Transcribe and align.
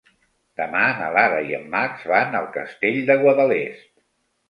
Demà 0.61 0.81
na 1.01 1.09
Lara 1.17 1.43
i 1.51 1.55
en 1.59 1.69
Max 1.77 2.09
van 2.15 2.41
al 2.43 2.51
Castell 2.59 3.01
de 3.11 3.23
Guadalest. 3.25 3.91